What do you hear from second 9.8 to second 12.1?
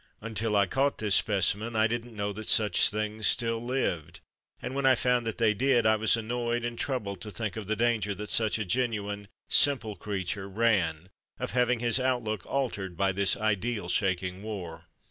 creature ran, of having his